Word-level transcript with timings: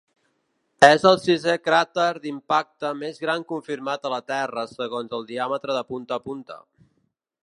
És 0.85 1.03
el 1.09 1.17
sisè 1.25 1.53
cràter 1.67 2.05
d'impacte 2.23 2.91
més 3.03 3.21
gran 3.25 3.45
confirmat 3.53 4.09
a 4.09 4.13
la 4.15 4.21
Terra 4.33 4.67
segons 4.73 5.13
el 5.19 5.29
diàmetre 5.33 5.77
de 5.81 5.85
punta 5.93 6.19
a 6.19 6.25
punta. 6.31 6.59